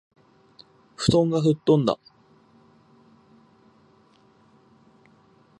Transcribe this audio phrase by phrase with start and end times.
[0.95, 1.99] 布団がふっとんだ